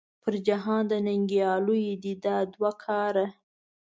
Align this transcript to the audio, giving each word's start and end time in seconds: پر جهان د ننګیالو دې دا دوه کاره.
پر 0.21 0.33
جهان 0.47 0.83
د 0.91 0.93
ننګیالو 1.07 1.75
دې 2.03 2.13
دا 2.25 2.37
دوه 2.53 2.71
کاره. 2.83 3.27